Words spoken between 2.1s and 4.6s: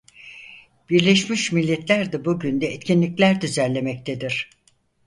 de bu günde etkinlikler düzenlemektedir.